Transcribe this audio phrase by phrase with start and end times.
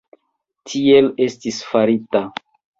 [0.71, 2.27] Tiel estis farita.